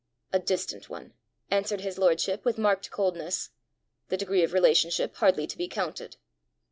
[0.33, 1.13] "A distant one,"
[1.51, 3.51] answered his lordship with marked coldness,"
[4.09, 6.17] the degree of relationship hardly to be counted."